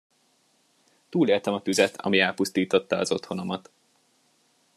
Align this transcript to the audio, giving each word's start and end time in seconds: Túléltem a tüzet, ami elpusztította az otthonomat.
Túléltem 1.09 1.53
a 1.53 1.61
tüzet, 1.61 1.95
ami 2.01 2.19
elpusztította 2.19 2.97
az 2.97 3.11
otthonomat. 3.11 3.69